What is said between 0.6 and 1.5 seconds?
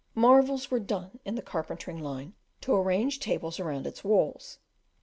were done in the